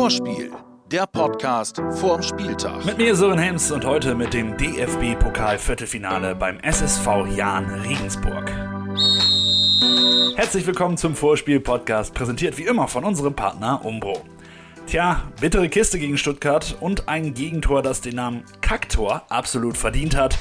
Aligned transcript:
Vorspiel, 0.00 0.50
der 0.90 1.06
Podcast 1.06 1.76
vorm 1.90 2.22
Spieltag. 2.22 2.86
Mit 2.86 2.96
mir 2.96 3.14
Sören 3.14 3.38
Hems 3.38 3.70
und 3.70 3.84
heute 3.84 4.14
mit 4.14 4.32
dem 4.32 4.56
DFB-Pokal-Viertelfinale 4.56 6.34
beim 6.34 6.58
SSV 6.60 7.26
Jahn 7.36 7.66
Regensburg. 7.82 8.50
Herzlich 10.36 10.66
willkommen 10.66 10.96
zum 10.96 11.14
Vorspiel-Podcast, 11.14 12.14
präsentiert 12.14 12.56
wie 12.56 12.62
immer 12.62 12.88
von 12.88 13.04
unserem 13.04 13.34
Partner 13.34 13.84
Umbro. 13.84 14.24
Tja, 14.86 15.22
bittere 15.38 15.68
Kiste 15.68 15.98
gegen 15.98 16.16
Stuttgart 16.16 16.78
und 16.80 17.06
ein 17.10 17.34
Gegentor, 17.34 17.82
das 17.82 18.00
den 18.00 18.16
Namen 18.16 18.44
Kacktor 18.62 19.24
absolut 19.28 19.76
verdient 19.76 20.16
hat. 20.16 20.38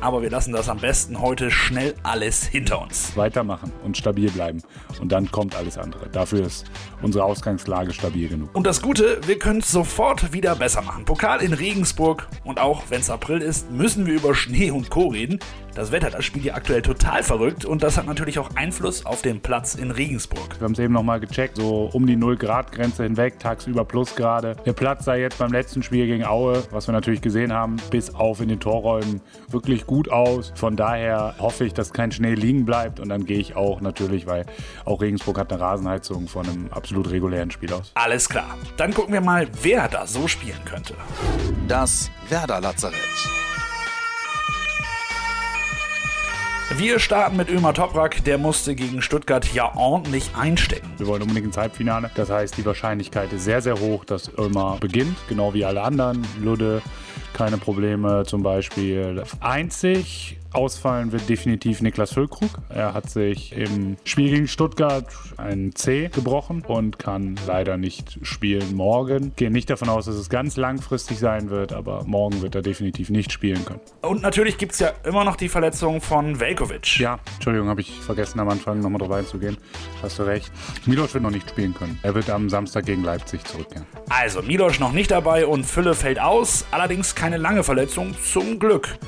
Aber 0.00 0.22
wir 0.22 0.30
lassen 0.30 0.52
das 0.52 0.68
am 0.68 0.78
besten 0.78 1.20
heute 1.20 1.50
schnell 1.50 1.94
alles 2.02 2.44
hinter 2.44 2.80
uns. 2.80 3.16
Weitermachen 3.16 3.70
und 3.84 3.96
stabil 3.96 4.30
bleiben. 4.30 4.62
Und 5.00 5.12
dann 5.12 5.30
kommt 5.30 5.54
alles 5.54 5.76
andere. 5.76 6.08
Dafür 6.08 6.46
ist 6.46 6.64
unsere 7.02 7.24
Ausgangslage 7.24 7.92
stabil 7.92 8.28
genug. 8.28 8.54
Und 8.54 8.66
das 8.66 8.80
Gute, 8.80 9.20
wir 9.26 9.38
können 9.38 9.60
es 9.60 9.70
sofort 9.70 10.32
wieder 10.32 10.56
besser 10.56 10.82
machen. 10.82 11.04
Pokal 11.04 11.42
in 11.42 11.52
Regensburg 11.52 12.28
und 12.44 12.58
auch 12.60 12.84
wenn 12.88 13.00
es 13.00 13.10
April 13.10 13.42
ist, 13.42 13.70
müssen 13.70 14.06
wir 14.06 14.14
über 14.14 14.34
Schnee 14.34 14.70
und 14.70 14.90
Co. 14.90 15.08
reden. 15.08 15.38
Das 15.80 15.92
Wetter, 15.92 16.10
das 16.10 16.26
spielt 16.26 16.44
ja 16.44 16.52
aktuell 16.56 16.82
total 16.82 17.22
verrückt 17.22 17.64
und 17.64 17.82
das 17.82 17.96
hat 17.96 18.04
natürlich 18.04 18.38
auch 18.38 18.50
Einfluss 18.54 19.06
auf 19.06 19.22
den 19.22 19.40
Platz 19.40 19.76
in 19.76 19.90
Regensburg. 19.90 20.60
Wir 20.60 20.66
haben 20.66 20.74
es 20.74 20.78
eben 20.78 20.92
nochmal 20.92 21.20
gecheckt, 21.20 21.56
so 21.56 21.88
um 21.94 22.06
die 22.06 22.18
0-Grad-Grenze 22.18 23.04
hinweg, 23.04 23.38
tagsüber 23.38 23.86
Plusgrade. 23.86 24.56
Der 24.66 24.74
Platz 24.74 25.06
sah 25.06 25.14
jetzt 25.14 25.38
beim 25.38 25.50
letzten 25.50 25.82
Spiel 25.82 26.06
gegen 26.06 26.26
Aue, 26.26 26.62
was 26.70 26.86
wir 26.86 26.92
natürlich 26.92 27.22
gesehen 27.22 27.50
haben, 27.50 27.76
bis 27.90 28.14
auf 28.14 28.42
in 28.42 28.50
den 28.50 28.60
Torräumen 28.60 29.22
wirklich 29.48 29.86
gut 29.86 30.10
aus. 30.10 30.52
Von 30.54 30.76
daher 30.76 31.36
hoffe 31.38 31.64
ich, 31.64 31.72
dass 31.72 31.94
kein 31.94 32.12
Schnee 32.12 32.34
liegen 32.34 32.66
bleibt 32.66 33.00
und 33.00 33.08
dann 33.08 33.24
gehe 33.24 33.38
ich 33.38 33.56
auch 33.56 33.80
natürlich, 33.80 34.26
weil 34.26 34.44
auch 34.84 35.00
Regensburg 35.00 35.38
hat 35.38 35.50
eine 35.50 35.62
Rasenheizung 35.62 36.28
von 36.28 36.46
einem 36.46 36.68
absolut 36.72 37.10
regulären 37.10 37.50
Spiel 37.50 37.72
aus. 37.72 37.92
Alles 37.94 38.28
klar. 38.28 38.58
Dann 38.76 38.92
gucken 38.92 39.14
wir 39.14 39.22
mal, 39.22 39.48
wer 39.62 39.88
da 39.88 40.06
so 40.06 40.28
spielen 40.28 40.60
könnte. 40.66 40.92
Das 41.68 42.10
Werder 42.28 42.60
Lazarett. 42.60 42.98
Wir 46.76 47.00
starten 47.00 47.36
mit 47.36 47.50
Ömer 47.50 47.74
Toprak, 47.74 48.22
der 48.24 48.38
musste 48.38 48.76
gegen 48.76 49.02
Stuttgart 49.02 49.52
ja 49.52 49.74
ordentlich 49.74 50.30
einstecken. 50.36 50.88
Wir 50.98 51.08
wollen 51.08 51.22
unbedingt 51.22 51.46
ins 51.46 51.56
Halbfinale. 51.56 52.10
Das 52.14 52.30
heißt, 52.30 52.56
die 52.56 52.64
Wahrscheinlichkeit 52.64 53.32
ist 53.32 53.44
sehr, 53.44 53.60
sehr 53.60 53.78
hoch, 53.80 54.04
dass 54.04 54.30
Ömer 54.38 54.78
beginnt, 54.80 55.16
genau 55.28 55.52
wie 55.52 55.64
alle 55.64 55.82
anderen. 55.82 56.24
Ludde, 56.40 56.80
keine 57.32 57.58
Probleme 57.58 58.24
zum 58.24 58.44
Beispiel. 58.44 59.24
Einzig 59.40 60.38
Ausfallen 60.52 61.12
wird 61.12 61.28
definitiv 61.28 61.80
Niklas 61.80 62.12
Füllkrug. 62.12 62.50
Er 62.68 62.92
hat 62.92 63.08
sich 63.08 63.52
im 63.52 63.96
Spiel 64.04 64.30
gegen 64.30 64.48
Stuttgart 64.48 65.06
ein 65.36 65.72
C 65.74 66.08
gebrochen 66.12 66.64
und 66.66 66.98
kann 66.98 67.36
leider 67.46 67.76
nicht 67.76 68.18
spielen 68.22 68.74
morgen. 68.74 69.32
Gehe 69.36 69.50
nicht 69.50 69.70
davon 69.70 69.88
aus, 69.88 70.06
dass 70.06 70.16
es 70.16 70.28
ganz 70.28 70.56
langfristig 70.56 71.18
sein 71.18 71.50
wird, 71.50 71.72
aber 71.72 72.04
morgen 72.04 72.42
wird 72.42 72.54
er 72.54 72.62
definitiv 72.62 73.10
nicht 73.10 73.32
spielen 73.32 73.64
können. 73.64 73.80
Und 74.02 74.22
natürlich 74.22 74.58
gibt 74.58 74.72
es 74.72 74.80
ja 74.80 74.92
immer 75.04 75.24
noch 75.24 75.36
die 75.36 75.48
Verletzung 75.48 76.00
von 76.00 76.40
Velkovic. 76.40 76.98
Ja, 76.98 77.20
Entschuldigung, 77.34 77.68
habe 77.68 77.80
ich 77.80 77.92
vergessen 78.00 78.40
am 78.40 78.48
Anfang 78.48 78.80
nochmal 78.80 78.98
drauf 78.98 79.12
einzugehen. 79.12 79.56
Hast 80.02 80.18
du 80.18 80.24
recht. 80.24 80.50
Milos 80.86 81.14
wird 81.14 81.22
noch 81.22 81.30
nicht 81.30 81.48
spielen 81.48 81.74
können. 81.74 81.98
Er 82.02 82.14
wird 82.14 82.28
am 82.28 82.50
Samstag 82.50 82.86
gegen 82.86 83.04
Leipzig 83.04 83.44
zurückkehren. 83.44 83.86
Also, 84.08 84.42
Milos 84.42 84.80
noch 84.80 84.92
nicht 84.92 85.10
dabei 85.10 85.46
und 85.46 85.64
Fülle 85.64 85.94
fällt 85.94 86.20
aus. 86.20 86.64
Allerdings 86.70 87.14
keine 87.14 87.36
lange 87.36 87.62
Verletzung, 87.62 88.14
zum 88.22 88.58
Glück. 88.58 88.98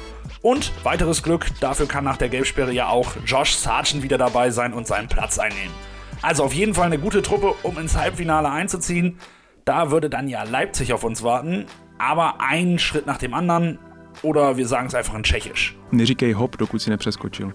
Und 0.42 0.72
weiteres 0.84 1.22
Glück, 1.22 1.46
dafür 1.60 1.86
kann 1.86 2.02
nach 2.02 2.16
der 2.16 2.28
Gelbsperre 2.28 2.72
ja 2.72 2.88
auch 2.88 3.14
Josh 3.24 3.54
Sargent 3.54 4.02
wieder 4.02 4.18
dabei 4.18 4.50
sein 4.50 4.72
und 4.72 4.88
seinen 4.88 5.08
Platz 5.08 5.38
einnehmen. 5.38 5.72
Also 6.20 6.42
auf 6.42 6.52
jeden 6.52 6.74
Fall 6.74 6.86
eine 6.86 6.98
gute 6.98 7.22
Truppe, 7.22 7.54
um 7.62 7.78
ins 7.78 7.96
Halbfinale 7.96 8.50
einzuziehen. 8.50 9.18
Da 9.64 9.92
würde 9.92 10.10
dann 10.10 10.28
ja 10.28 10.42
Leipzig 10.42 10.92
auf 10.92 11.04
uns 11.04 11.22
warten, 11.22 11.66
aber 11.98 12.40
einen 12.40 12.80
Schritt 12.80 13.06
nach 13.06 13.18
dem 13.18 13.34
anderen. 13.34 13.78
Oder 14.22 14.56
wir 14.56 14.66
sagen 14.66 14.88
es 14.88 14.94
einfach 14.94 15.14
in 15.14 15.22
Tschechisch. 15.22 15.76
Neříkej 15.92 16.34
hop, 16.34 16.58
dokud 16.58 16.80
si 16.80 16.90
nepřeskočil. 16.90 17.54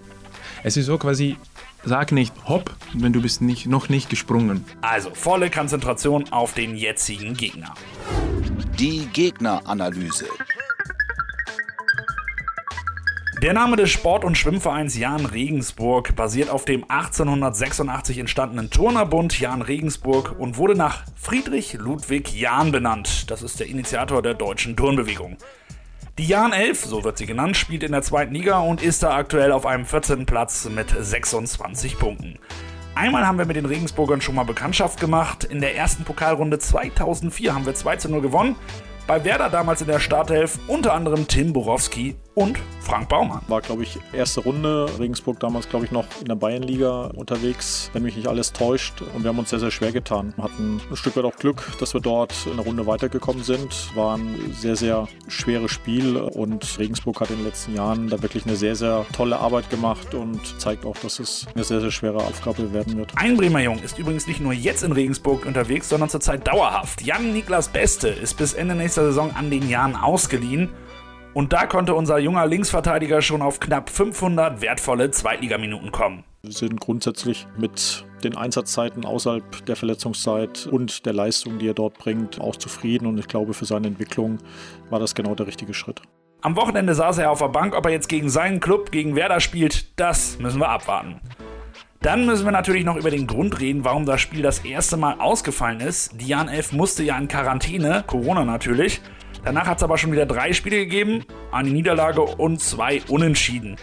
Es 0.64 0.76
ist 0.76 0.86
so 0.86 0.98
quasi, 0.98 1.36
sag 1.84 2.12
nicht 2.12 2.34
hopp, 2.48 2.74
wenn 2.94 3.12
du 3.12 3.20
bist 3.20 3.42
nicht, 3.42 3.66
noch 3.66 3.88
nicht 3.88 4.10
gesprungen. 4.10 4.64
Also 4.80 5.10
volle 5.12 5.50
Konzentration 5.50 6.24
auf 6.32 6.54
den 6.54 6.74
jetzigen 6.76 7.34
Gegner. 7.34 7.74
Die 8.78 9.06
Gegneranalyse. 9.12 10.26
Der 13.42 13.52
Name 13.52 13.76
des 13.76 13.90
Sport- 13.90 14.24
und 14.24 14.36
Schwimmvereins 14.36 14.98
Jahn 14.98 15.24
Regensburg 15.24 16.16
basiert 16.16 16.50
auf 16.50 16.64
dem 16.64 16.82
1886 16.90 18.18
entstandenen 18.18 18.68
Turnerbund 18.68 19.38
Jahn 19.38 19.62
Regensburg 19.62 20.34
und 20.36 20.56
wurde 20.56 20.74
nach 20.74 21.04
Friedrich 21.14 21.74
Ludwig 21.74 22.34
Jahn 22.34 22.72
benannt. 22.72 23.30
Das 23.30 23.42
ist 23.42 23.60
der 23.60 23.68
Initiator 23.68 24.22
der 24.22 24.34
deutschen 24.34 24.76
Turnbewegung. 24.76 25.36
Die 26.18 26.26
Jahn 26.26 26.52
11, 26.52 26.84
so 26.84 27.04
wird 27.04 27.16
sie 27.16 27.26
genannt, 27.26 27.56
spielt 27.56 27.84
in 27.84 27.92
der 27.92 28.02
zweiten 28.02 28.34
Liga 28.34 28.58
und 28.58 28.82
ist 28.82 29.04
da 29.04 29.14
aktuell 29.14 29.52
auf 29.52 29.66
einem 29.66 29.86
14. 29.86 30.26
Platz 30.26 30.68
mit 30.68 30.88
26 30.90 31.96
Punkten. 31.96 32.40
Einmal 32.96 33.24
haben 33.24 33.38
wir 33.38 33.46
mit 33.46 33.54
den 33.54 33.66
Regensburgern 33.66 34.20
schon 34.20 34.34
mal 34.34 34.42
Bekanntschaft 34.42 34.98
gemacht. 34.98 35.44
In 35.44 35.60
der 35.60 35.76
ersten 35.76 36.02
Pokalrunde 36.02 36.58
2004 36.58 37.54
haben 37.54 37.66
wir 37.66 37.74
2 37.76 37.96
zu 37.98 38.10
0 38.10 38.20
gewonnen. 38.20 38.56
Bei 39.06 39.24
Werder 39.24 39.48
damals 39.48 39.80
in 39.80 39.86
der 39.86 40.00
Startelf 40.00 40.58
unter 40.66 40.92
anderem 40.92 41.28
Tim 41.28 41.52
Borowski 41.52 42.16
und 42.38 42.58
Frank 42.80 43.08
Baumann. 43.08 43.40
War, 43.48 43.60
glaube 43.60 43.82
ich, 43.82 43.98
erste 44.12 44.40
Runde. 44.40 44.88
Regensburg 44.98 45.40
damals, 45.40 45.68
glaube 45.68 45.84
ich, 45.84 45.90
noch 45.90 46.06
in 46.20 46.26
der 46.26 46.36
Bayernliga 46.36 47.10
unterwegs, 47.16 47.90
wenn 47.92 48.04
mich 48.04 48.16
nicht 48.16 48.28
alles 48.28 48.52
täuscht. 48.52 49.02
Und 49.14 49.24
wir 49.24 49.28
haben 49.28 49.38
uns 49.38 49.50
sehr, 49.50 49.58
sehr 49.58 49.72
schwer 49.72 49.92
getan. 49.92 50.32
Wir 50.36 50.44
hatten 50.44 50.80
ein 50.88 50.96
Stück 50.96 51.16
weit 51.16 51.24
auch 51.24 51.36
Glück, 51.36 51.64
dass 51.80 51.92
wir 51.94 52.00
dort 52.00 52.32
in 52.46 52.56
der 52.56 52.64
Runde 52.64 52.86
weitergekommen 52.86 53.42
sind. 53.42 53.94
War 53.94 54.16
ein 54.16 54.54
sehr, 54.54 54.76
sehr 54.76 55.08
schweres 55.26 55.72
Spiel 55.72 56.16
und 56.16 56.78
Regensburg 56.78 57.20
hat 57.20 57.30
in 57.30 57.36
den 57.36 57.44
letzten 57.44 57.74
Jahren 57.74 58.08
da 58.08 58.22
wirklich 58.22 58.46
eine 58.46 58.56
sehr, 58.56 58.76
sehr 58.76 59.04
tolle 59.12 59.38
Arbeit 59.38 59.68
gemacht 59.68 60.14
und 60.14 60.40
zeigt 60.60 60.86
auch, 60.86 60.96
dass 60.96 61.18
es 61.18 61.46
eine 61.54 61.64
sehr, 61.64 61.80
sehr 61.80 61.90
schwere 61.90 62.18
Aufgabe 62.18 62.72
werden 62.72 62.96
wird. 62.96 63.12
Ein 63.16 63.36
Bremer 63.36 63.60
Jung 63.60 63.80
ist 63.80 63.98
übrigens 63.98 64.28
nicht 64.28 64.40
nur 64.40 64.52
jetzt 64.52 64.84
in 64.84 64.92
Regensburg 64.92 65.44
unterwegs, 65.44 65.88
sondern 65.88 66.08
zurzeit 66.08 66.46
dauerhaft. 66.46 67.02
Jan 67.02 67.32
Niklas 67.32 67.68
Beste 67.68 68.08
ist 68.08 68.36
bis 68.36 68.54
Ende 68.54 68.76
nächster 68.76 69.04
Saison 69.04 69.32
an 69.34 69.50
den 69.50 69.68
Jahren 69.68 69.96
ausgeliehen. 69.96 70.70
Und 71.38 71.52
da 71.52 71.66
konnte 71.66 71.94
unser 71.94 72.18
junger 72.18 72.46
Linksverteidiger 72.46 73.22
schon 73.22 73.42
auf 73.42 73.60
knapp 73.60 73.90
500 73.90 74.60
wertvolle 74.60 75.12
Zweitligaminuten 75.12 75.92
kommen. 75.92 76.24
Wir 76.42 76.50
sind 76.50 76.80
grundsätzlich 76.80 77.46
mit 77.56 78.04
den 78.24 78.36
Einsatzzeiten 78.36 79.04
außerhalb 79.04 79.64
der 79.66 79.76
Verletzungszeit 79.76 80.66
und 80.66 81.06
der 81.06 81.12
Leistung, 81.12 81.60
die 81.60 81.68
er 81.68 81.74
dort 81.74 81.96
bringt, 81.96 82.40
auch 82.40 82.56
zufrieden. 82.56 83.06
Und 83.06 83.18
ich 83.18 83.28
glaube, 83.28 83.54
für 83.54 83.66
seine 83.66 83.86
Entwicklung 83.86 84.38
war 84.90 84.98
das 84.98 85.14
genau 85.14 85.36
der 85.36 85.46
richtige 85.46 85.74
Schritt. 85.74 86.02
Am 86.40 86.56
Wochenende 86.56 86.96
saß 86.96 87.18
er 87.18 87.30
auf 87.30 87.38
der 87.38 87.50
Bank. 87.50 87.76
Ob 87.76 87.86
er 87.86 87.92
jetzt 87.92 88.08
gegen 88.08 88.30
seinen 88.30 88.58
Club, 88.58 88.90
gegen 88.90 89.14
Werder 89.14 89.38
spielt, 89.38 89.96
das 90.00 90.40
müssen 90.40 90.58
wir 90.58 90.70
abwarten. 90.70 91.20
Dann 92.00 92.26
müssen 92.26 92.46
wir 92.46 92.52
natürlich 92.52 92.84
noch 92.84 92.96
über 92.96 93.12
den 93.12 93.28
Grund 93.28 93.60
reden, 93.60 93.84
warum 93.84 94.06
das 94.06 94.20
Spiel 94.20 94.42
das 94.42 94.64
erste 94.64 94.96
Mal 94.96 95.20
ausgefallen 95.20 95.78
ist. 95.78 96.20
Dian 96.20 96.48
Elf 96.48 96.72
musste 96.72 97.04
ja 97.04 97.16
in 97.16 97.28
Quarantäne, 97.28 98.02
Corona 98.08 98.44
natürlich. 98.44 99.00
Danach 99.44 99.66
hat 99.66 99.78
es 99.78 99.82
aber 99.82 99.98
schon 99.98 100.12
wieder 100.12 100.26
drei 100.26 100.52
Spiele 100.52 100.76
gegeben, 100.76 101.24
eine 101.52 101.70
Niederlage 101.70 102.22
und 102.22 102.60
zwei 102.60 103.00
Unentschieden. 103.08 103.76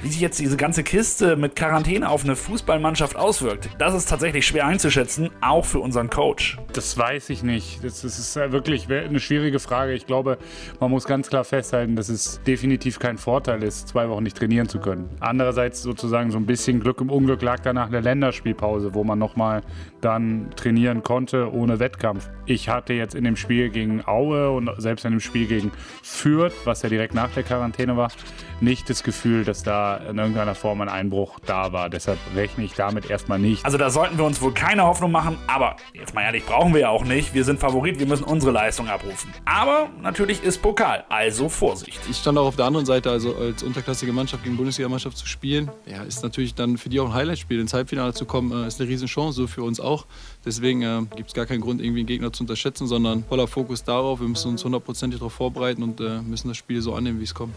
Wie 0.00 0.08
sich 0.08 0.20
jetzt 0.20 0.38
diese 0.38 0.56
ganze 0.56 0.84
Kiste 0.84 1.34
mit 1.34 1.56
Quarantäne 1.56 2.08
auf 2.08 2.22
eine 2.22 2.36
Fußballmannschaft 2.36 3.16
auswirkt, 3.16 3.68
das 3.78 3.94
ist 3.94 4.08
tatsächlich 4.08 4.46
schwer 4.46 4.64
einzuschätzen, 4.64 5.30
auch 5.40 5.64
für 5.64 5.80
unseren 5.80 6.08
Coach. 6.08 6.56
Das 6.72 6.96
weiß 6.96 7.30
ich 7.30 7.42
nicht. 7.42 7.82
Das, 7.82 8.02
das 8.02 8.16
ist 8.16 8.36
wirklich 8.36 8.88
eine 8.88 9.18
schwierige 9.18 9.58
Frage. 9.58 9.94
Ich 9.94 10.06
glaube, 10.06 10.38
man 10.78 10.92
muss 10.92 11.04
ganz 11.04 11.28
klar 11.28 11.42
festhalten, 11.42 11.96
dass 11.96 12.10
es 12.10 12.40
definitiv 12.46 13.00
kein 13.00 13.18
Vorteil 13.18 13.64
ist, 13.64 13.88
zwei 13.88 14.08
Wochen 14.08 14.22
nicht 14.22 14.36
trainieren 14.36 14.68
zu 14.68 14.78
können. 14.78 15.08
Andererseits 15.18 15.82
sozusagen 15.82 16.30
so 16.30 16.38
ein 16.38 16.46
bisschen 16.46 16.78
Glück 16.78 17.00
im 17.00 17.10
Unglück 17.10 17.42
lag 17.42 17.58
danach 17.58 17.90
der 17.90 18.02
Länderspielpause, 18.02 18.94
wo 18.94 19.02
man 19.02 19.18
nochmal 19.18 19.62
dann 20.00 20.50
trainieren 20.54 21.02
konnte 21.02 21.52
ohne 21.52 21.80
Wettkampf. 21.80 22.30
Ich 22.46 22.68
hatte 22.68 22.92
jetzt 22.92 23.16
in 23.16 23.24
dem 23.24 23.34
Spiel 23.34 23.68
gegen 23.68 24.06
Aue 24.06 24.50
und 24.50 24.70
selbst 24.78 25.04
in 25.04 25.10
dem 25.10 25.20
Spiel 25.20 25.48
gegen 25.48 25.72
Fürth, 26.04 26.54
was 26.64 26.82
ja 26.82 26.88
direkt 26.88 27.14
nach 27.14 27.30
der 27.30 27.42
Quarantäne 27.42 27.96
war, 27.96 28.12
nicht 28.60 28.88
das 28.88 29.02
Gefühl, 29.02 29.44
dass 29.44 29.64
da 29.64 29.87
in 29.96 30.18
irgendeiner 30.18 30.54
Form 30.54 30.80
ein 30.80 30.88
Einbruch 30.88 31.38
da 31.44 31.72
war. 31.72 31.88
Deshalb 31.88 32.18
rechne 32.34 32.64
ich 32.64 32.74
damit 32.74 33.10
erstmal 33.10 33.38
nicht. 33.38 33.64
Also 33.64 33.78
da 33.78 33.90
sollten 33.90 34.18
wir 34.18 34.24
uns 34.24 34.40
wohl 34.40 34.52
keine 34.52 34.84
Hoffnung 34.84 35.10
machen, 35.10 35.38
aber 35.46 35.76
jetzt 35.92 36.14
mal 36.14 36.22
ehrlich, 36.22 36.44
brauchen 36.44 36.72
wir 36.74 36.80
ja 36.82 36.88
auch 36.90 37.04
nicht. 37.04 37.34
Wir 37.34 37.44
sind 37.44 37.60
Favorit, 37.60 37.98
wir 37.98 38.06
müssen 38.06 38.24
unsere 38.24 38.52
Leistung 38.52 38.88
abrufen. 38.88 39.32
Aber 39.44 39.88
natürlich 40.02 40.42
ist 40.42 40.62
Pokal, 40.62 41.04
also 41.08 41.48
Vorsicht. 41.48 42.00
Ich 42.08 42.16
stand 42.16 42.38
auch 42.38 42.46
auf 42.46 42.56
der 42.56 42.66
anderen 42.66 42.86
Seite, 42.86 43.10
also 43.10 43.34
als 43.34 43.62
unterklassige 43.62 44.12
Mannschaft 44.12 44.44
gegen 44.44 44.56
Bundesligamannschaft 44.56 45.16
zu 45.16 45.26
spielen. 45.26 45.70
Ja, 45.86 46.02
ist 46.02 46.22
natürlich 46.22 46.54
dann 46.54 46.78
für 46.78 46.88
die 46.88 47.00
auch 47.00 47.06
ein 47.06 47.14
Highlight-Spiel. 47.14 47.60
Ins 47.60 47.72
Halbfinale 47.72 48.12
zu 48.14 48.24
kommen, 48.24 48.66
ist 48.66 48.80
eine 48.80 48.88
Riesenchance, 48.88 49.36
so 49.36 49.46
für 49.46 49.62
uns 49.62 49.80
auch. 49.80 50.06
Deswegen 50.44 50.82
äh, 50.82 51.02
gibt 51.16 51.28
es 51.28 51.34
gar 51.34 51.46
keinen 51.46 51.60
Grund, 51.60 51.80
irgendwie 51.80 52.00
einen 52.00 52.06
Gegner 52.06 52.32
zu 52.32 52.42
unterschätzen, 52.42 52.86
sondern 52.86 53.24
voller 53.24 53.46
Fokus 53.46 53.84
darauf. 53.84 54.20
Wir 54.20 54.28
müssen 54.28 54.50
uns 54.50 54.64
hundertprozentig 54.64 55.18
darauf 55.18 55.32
vorbereiten 55.32 55.82
und 55.82 56.00
äh, 56.00 56.20
müssen 56.22 56.48
das 56.48 56.56
Spiel 56.56 56.80
so 56.80 56.94
annehmen, 56.94 57.20
wie 57.20 57.24
es 57.24 57.34
kommt. 57.34 57.54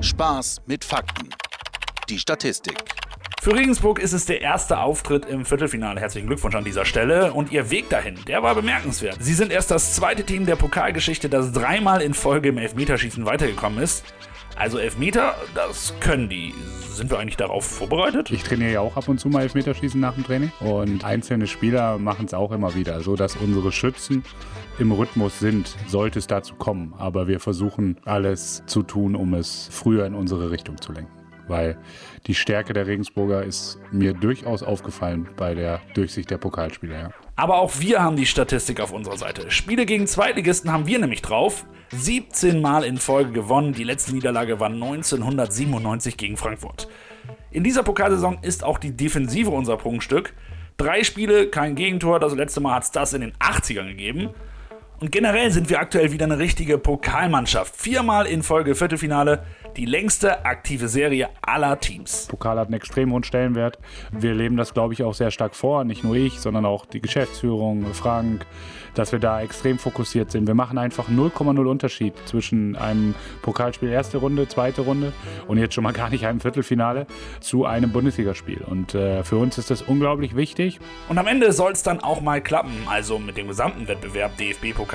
Spaß 0.00 0.62
mit 0.66 0.84
Fakten. 0.84 1.28
Die 2.12 2.18
Statistik. 2.18 2.76
Für 3.40 3.54
Regensburg 3.54 3.98
ist 3.98 4.12
es 4.12 4.26
der 4.26 4.42
erste 4.42 4.80
Auftritt 4.80 5.24
im 5.24 5.46
Viertelfinale. 5.46 5.98
Herzlichen 5.98 6.26
Glückwunsch 6.26 6.54
an 6.54 6.62
dieser 6.62 6.84
Stelle. 6.84 7.32
Und 7.32 7.50
ihr 7.50 7.70
Weg 7.70 7.88
dahin, 7.88 8.18
der 8.26 8.42
war 8.42 8.54
bemerkenswert. 8.54 9.16
Sie 9.18 9.32
sind 9.32 9.50
erst 9.50 9.70
das 9.70 9.94
zweite 9.94 10.22
Team 10.22 10.44
der 10.44 10.56
Pokalgeschichte, 10.56 11.30
das 11.30 11.52
dreimal 11.52 12.02
in 12.02 12.12
Folge 12.12 12.50
im 12.50 12.58
Elfmeterschießen 12.58 13.24
weitergekommen 13.24 13.82
ist. 13.82 14.04
Also 14.56 14.76
Elfmeter, 14.76 15.36
das 15.54 15.94
können 16.00 16.28
die. 16.28 16.54
Sind 16.90 17.10
wir 17.10 17.18
eigentlich 17.18 17.38
darauf 17.38 17.64
vorbereitet? 17.64 18.30
Ich 18.30 18.42
trainiere 18.42 18.72
ja 18.72 18.80
auch 18.80 18.98
ab 18.98 19.08
und 19.08 19.18
zu 19.18 19.30
mal 19.30 19.44
Elfmeterschießen 19.44 19.98
nach 19.98 20.12
dem 20.12 20.24
Training. 20.24 20.52
Und 20.60 21.06
einzelne 21.06 21.46
Spieler 21.46 21.96
machen 21.96 22.26
es 22.26 22.34
auch 22.34 22.52
immer 22.52 22.74
wieder, 22.74 23.00
so 23.00 23.16
dass 23.16 23.36
unsere 23.36 23.72
Schützen 23.72 24.22
im 24.78 24.92
Rhythmus 24.92 25.38
sind, 25.38 25.74
sollte 25.88 26.18
es 26.18 26.26
dazu 26.26 26.56
kommen. 26.56 26.92
Aber 26.98 27.26
wir 27.26 27.40
versuchen 27.40 27.96
alles 28.04 28.62
zu 28.66 28.82
tun, 28.82 29.16
um 29.16 29.32
es 29.32 29.70
früher 29.72 30.04
in 30.04 30.14
unsere 30.14 30.50
Richtung 30.50 30.78
zu 30.78 30.92
lenken. 30.92 31.21
Weil 31.48 31.76
die 32.26 32.34
Stärke 32.34 32.72
der 32.72 32.86
Regensburger 32.86 33.42
ist 33.42 33.78
mir 33.90 34.12
durchaus 34.12 34.62
aufgefallen 34.62 35.28
bei 35.36 35.54
der 35.54 35.80
Durchsicht 35.94 36.30
der 36.30 36.38
Pokalspieler. 36.38 36.98
Ja. 36.98 37.10
Aber 37.36 37.56
auch 37.56 37.80
wir 37.80 38.02
haben 38.02 38.16
die 38.16 38.26
Statistik 38.26 38.80
auf 38.80 38.92
unserer 38.92 39.16
Seite. 39.16 39.50
Spiele 39.50 39.86
gegen 39.86 40.06
Zweitligisten 40.06 40.72
haben 40.72 40.86
wir 40.86 40.98
nämlich 40.98 41.22
drauf. 41.22 41.64
17 41.90 42.60
Mal 42.60 42.84
in 42.84 42.98
Folge 42.98 43.32
gewonnen. 43.32 43.74
Die 43.74 43.84
letzte 43.84 44.14
Niederlage 44.14 44.60
war 44.60 44.68
1997 44.68 46.16
gegen 46.16 46.36
Frankfurt. 46.36 46.88
In 47.50 47.64
dieser 47.64 47.82
Pokalsaison 47.82 48.38
ist 48.42 48.64
auch 48.64 48.78
die 48.78 48.96
Defensive 48.96 49.50
unser 49.50 49.76
Prunkstück. 49.76 50.32
Drei 50.78 51.04
Spiele, 51.04 51.48
kein 51.48 51.74
Gegentor. 51.74 52.18
Das 52.18 52.34
letzte 52.34 52.60
Mal 52.60 52.76
hat 52.76 52.84
es 52.84 52.90
das 52.92 53.12
in 53.12 53.20
den 53.20 53.32
80ern 53.34 53.88
gegeben. 53.88 54.30
Und 55.02 55.10
generell 55.10 55.50
sind 55.50 55.68
wir 55.68 55.80
aktuell 55.80 56.12
wieder 56.12 56.26
eine 56.26 56.38
richtige 56.38 56.78
Pokalmannschaft. 56.78 57.74
Viermal 57.74 58.24
in 58.24 58.44
Folge 58.44 58.76
Viertelfinale, 58.76 59.42
die 59.76 59.84
längste 59.84 60.44
aktive 60.44 60.86
Serie 60.86 61.28
aller 61.42 61.80
Teams. 61.80 62.28
Pokal 62.30 62.56
hat 62.56 62.68
einen 62.68 62.74
extrem 62.74 63.10
hohen 63.10 63.24
Stellenwert. 63.24 63.80
Wir 64.12 64.32
leben 64.32 64.56
das, 64.56 64.74
glaube 64.74 64.94
ich, 64.94 65.02
auch 65.02 65.14
sehr 65.14 65.32
stark 65.32 65.56
vor. 65.56 65.82
Nicht 65.82 66.04
nur 66.04 66.14
ich, 66.14 66.38
sondern 66.38 66.64
auch 66.64 66.86
die 66.86 67.00
Geschäftsführung, 67.00 67.84
Frank, 67.94 68.46
dass 68.94 69.10
wir 69.10 69.18
da 69.18 69.40
extrem 69.40 69.76
fokussiert 69.80 70.30
sind. 70.30 70.46
Wir 70.46 70.54
machen 70.54 70.78
einfach 70.78 71.08
0,0 71.08 71.66
Unterschied 71.66 72.14
zwischen 72.26 72.76
einem 72.76 73.16
Pokalspiel 73.40 73.88
erste 73.88 74.18
Runde, 74.18 74.46
zweite 74.46 74.82
Runde 74.82 75.12
und 75.48 75.58
jetzt 75.58 75.74
schon 75.74 75.82
mal 75.82 75.92
gar 75.92 76.10
nicht 76.10 76.26
einem 76.26 76.38
Viertelfinale 76.38 77.08
zu 77.40 77.64
einem 77.66 77.90
Bundesligaspiel. 77.90 78.60
Und 78.60 78.94
äh, 78.94 79.24
für 79.24 79.38
uns 79.38 79.58
ist 79.58 79.70
das 79.70 79.82
unglaublich 79.82 80.36
wichtig. 80.36 80.78
Und 81.08 81.18
am 81.18 81.26
Ende 81.26 81.50
soll 81.50 81.72
es 81.72 81.82
dann 81.82 81.98
auch 81.98 82.20
mal 82.20 82.40
klappen, 82.40 82.86
also 82.86 83.18
mit 83.18 83.36
dem 83.36 83.48
gesamten 83.48 83.88
Wettbewerb 83.88 84.36
DFB-Pokal. 84.36 84.91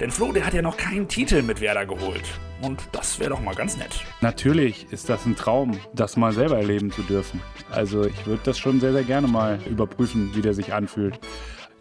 Denn 0.00 0.10
Flo, 0.10 0.30
der 0.32 0.44
hat 0.44 0.52
ja 0.52 0.60
noch 0.60 0.76
keinen 0.76 1.08
Titel 1.08 1.42
mit 1.42 1.60
Werder 1.60 1.86
geholt. 1.86 2.24
Und 2.60 2.82
das 2.92 3.18
wäre 3.18 3.30
doch 3.30 3.40
mal 3.40 3.54
ganz 3.54 3.76
nett. 3.76 4.04
Natürlich 4.20 4.86
ist 4.90 5.08
das 5.08 5.26
ein 5.26 5.36
Traum, 5.36 5.78
das 5.94 6.16
mal 6.16 6.32
selber 6.32 6.58
erleben 6.58 6.90
zu 6.90 7.02
dürfen. 7.02 7.40
Also 7.70 8.04
ich 8.04 8.26
würde 8.26 8.42
das 8.44 8.58
schon 8.58 8.80
sehr, 8.80 8.92
sehr 8.92 9.04
gerne 9.04 9.26
mal 9.26 9.58
überprüfen, 9.68 10.30
wie 10.34 10.42
der 10.42 10.54
sich 10.54 10.72
anfühlt. 10.72 11.18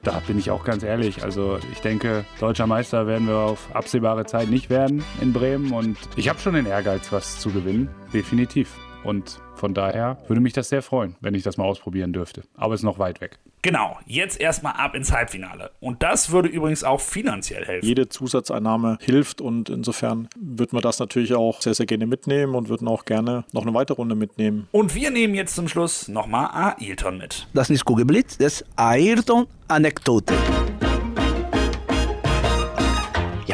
Da 0.04 0.22
bin 0.28 0.38
ich 0.38 0.52
auch 0.52 0.64
ganz 0.64 0.84
ehrlich. 0.84 1.24
Also 1.24 1.60
ich 1.72 1.80
denke, 1.80 2.26
deutscher 2.40 2.68
Meister 2.68 3.08
werden 3.08 3.28
wir 3.28 3.38
auf 3.38 3.74
absehbare 3.76 4.26
Zeit 4.26 4.50
nicht 4.50 4.70
werden 4.70 5.04
in 5.22 5.34
Bremen. 5.34 5.72
Und 5.72 5.98
ich 6.16 6.30
habe 6.30 6.40
schon 6.40 6.54
den 6.54 6.68
Ehrgeiz, 6.68 7.12
was 7.12 7.40
zu 7.40 7.50
gewinnen. 7.50 7.90
Definitiv. 8.14 8.76
Und 9.04 9.40
von 9.56 9.74
daher 9.74 10.18
würde 10.28 10.42
mich 10.42 10.54
das 10.54 10.70
sehr 10.70 10.82
freuen, 10.82 11.16
wenn 11.22 11.36
ich 11.36 11.44
das 11.44 11.58
mal 11.58 11.66
ausprobieren 11.66 12.14
dürfte. 12.14 12.44
Aber 12.56 12.74
es 12.74 12.82
ist 12.82 12.86
noch 12.86 13.00
weit 13.00 13.22
weg. 13.22 13.40
Genau, 13.66 13.98
jetzt 14.06 14.40
erstmal 14.40 14.74
ab 14.74 14.94
ins 14.94 15.12
Halbfinale. 15.12 15.72
Und 15.80 16.04
das 16.04 16.30
würde 16.30 16.50
übrigens 16.50 16.84
auch 16.84 17.02
finanziell 17.02 17.66
helfen. 17.66 17.84
Jede 17.84 18.08
Zusatzeinnahme 18.08 19.00
hilft 19.02 19.42
und 19.42 19.70
insofern 19.70 20.30
würden 20.40 20.78
wir 20.78 20.82
das 20.82 21.00
natürlich 21.00 21.34
auch 21.34 21.64
sehr, 21.64 21.74
sehr 21.74 21.88
gerne 21.88 22.06
mitnehmen 22.06 22.54
und 22.54 22.70
würden 22.70 22.88
auch 22.88 23.06
gerne 23.06 23.44
noch 23.54 23.64
eine 23.64 23.74
weitere 23.74 23.96
Runde 23.96 24.14
mitnehmen. 24.14 24.68
Und 24.72 24.94
wir 24.94 25.10
nehmen 25.10 25.34
jetzt 25.34 25.56
zum 25.56 25.68
Schluss 25.68 26.08
nochmal 26.08 26.76
Ailton 26.78 27.18
mit. 27.18 27.48
Das 27.56 27.72
ist 27.72 27.86
Kugelblitz, 27.86 28.38
das 28.38 28.62
ist 28.62 28.66
Ayrton-Anekdote. 28.76 30.36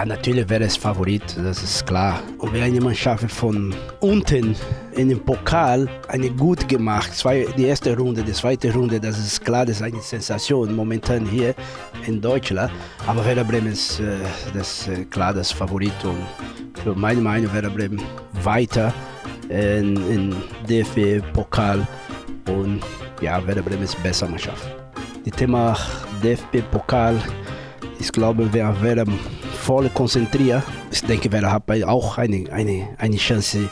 Ja, 0.02 0.06
natürlich 0.08 0.50
wäre 0.50 0.64
es 0.64 0.76
Favorit, 0.76 1.22
das 1.38 1.62
ist 1.62 1.86
klar. 1.86 2.24
Und 2.40 2.52
wenn 2.54 2.64
eine 2.64 2.82
Mannschaft 2.82 3.32
von 3.32 3.72
unten 4.00 4.56
in 4.94 5.10
den 5.10 5.24
Pokal 5.24 5.88
eine 6.08 6.32
gut 6.32 6.68
gemacht, 6.68 7.14
zwei, 7.14 7.46
die 7.56 7.66
erste 7.66 7.96
Runde, 7.96 8.24
die 8.24 8.32
zweite 8.32 8.74
Runde, 8.74 9.00
das 9.00 9.20
ist 9.20 9.46
klar, 9.46 9.64
das 9.64 9.76
ist 9.76 9.84
eine 9.84 10.02
Sensation 10.02 10.76
momentan 10.76 11.24
hier 11.28 11.54
in 12.08 12.20
Deutschland. 12.20 12.72
Aber 13.06 13.24
Werder 13.24 13.44
Bremen 13.44 13.74
ist 13.74 14.00
äh, 14.00 14.18
das, 14.56 14.88
äh, 14.88 15.06
klar 15.06 15.36
das 15.36 15.52
Favorit 15.52 15.94
und 16.04 16.26
für 16.82 16.96
meine 16.96 17.22
Meinung 17.22 17.54
Werder 17.54 17.70
Bremen 17.70 18.02
weiter 18.42 18.92
in, 19.50 19.98
in 20.10 20.36
DFB-Pokal 20.68 21.88
und 22.48 22.82
ja, 23.22 23.46
Werder 23.46 23.62
Bremen 23.62 23.84
ist 23.84 24.02
besser 24.02 24.28
Mannschaft. 24.28 24.66
Das 25.26 25.36
Thema 25.38 25.78
DFB-Pokal, 26.24 27.22
ich 28.00 28.12
glaube, 28.12 28.50
wer 28.52 28.82
Werder 28.82 29.06
voll 29.72 29.90
konzentriert, 29.94 30.64
ich 30.92 31.02
denke, 31.06 31.32
Werder 31.32 31.54
hat 31.54 31.64
auch 31.86 32.18
eine, 32.18 32.52
eine, 32.52 32.90
eine 32.98 33.16
Chance 33.16 33.70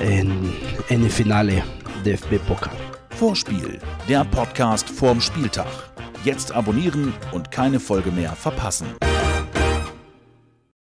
in, 0.00 0.52
in 0.90 1.00
dem 1.00 1.10
Finale 1.10 1.64
DFB-Pokal. 2.04 2.76
Vorspiel, 3.16 3.80
der 4.08 4.24
Podcast 4.26 4.88
vorm 4.88 5.20
Spieltag. 5.20 5.66
Jetzt 6.22 6.52
abonnieren 6.52 7.12
und 7.32 7.50
keine 7.50 7.80
Folge 7.80 8.12
mehr 8.12 8.30
verpassen. 8.30 8.86